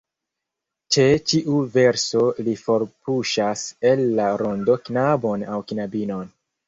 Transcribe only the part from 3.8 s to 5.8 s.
el la rondo knabon aŭ